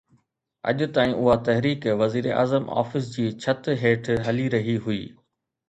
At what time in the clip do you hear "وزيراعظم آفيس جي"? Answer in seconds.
1.99-3.29